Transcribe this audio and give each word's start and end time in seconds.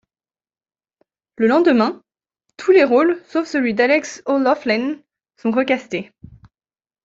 Le 1.37 1.45
lendemain, 1.45 2.01
tous 2.57 2.71
les 2.71 2.83
rôles 2.83 3.21
sauf 3.27 3.45
celui 3.47 3.75
de 3.75 3.83
Alex 3.83 4.23
O'Loughlin 4.25 4.97
sont 5.37 5.51
recastés. 5.51 6.11